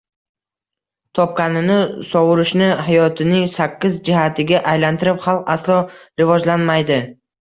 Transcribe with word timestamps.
Topkanini 1.17 1.75
sovurishni 2.07 2.69
hayotining 2.87 3.43
shaksiz 3.55 3.97
jihatiga 4.09 4.63
aylantirib 4.71 5.21
xalq 5.27 5.53
aslo 5.57 5.77
rivojlanmaydi. 6.23 6.99